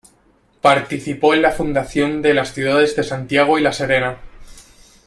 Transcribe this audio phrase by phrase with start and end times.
[0.61, 4.17] Participó en la fundación de las ciudades de Santiago y La Serena.